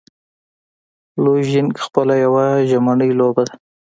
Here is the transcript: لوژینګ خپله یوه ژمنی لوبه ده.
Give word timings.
لوژینګ 1.23 1.73
خپله 1.85 2.13
یوه 2.25 2.45
ژمنی 2.69 3.11
لوبه 3.19 3.43
ده. 3.47 3.53